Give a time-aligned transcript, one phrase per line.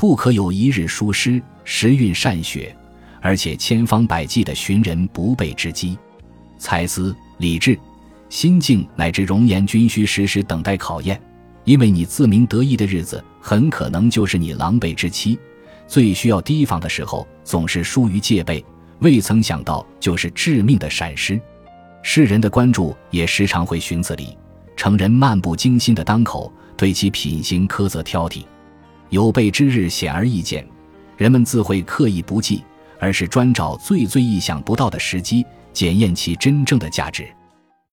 [0.00, 2.74] 不可有一日疏失，时运善雪，
[3.20, 5.98] 而且千方百计的寻人不备之机。
[6.56, 7.78] 才思、理智、
[8.30, 11.20] 心境乃至容颜，均需时时等待考验。
[11.64, 15.38] 因为你自鸣得意的日子，很可能就是你狼狈之期。
[15.86, 18.64] 最需要提防的时候，总是疏于戒备，
[19.00, 21.38] 未曾想到就是致命的闪失。
[22.02, 24.34] 世人的关注也时常会寻此理，
[24.78, 28.44] 成人漫不经心的当口，对其品行苛责挑剔。
[29.10, 30.66] 有备之日显而易见，
[31.16, 32.62] 人们自会刻意不计，
[32.98, 37.28] 而是专找最最意想不到的时机，检验其真正的价值。